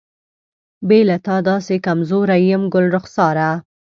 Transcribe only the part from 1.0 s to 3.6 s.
له تا داسې کمزوری یم ګلرخساره.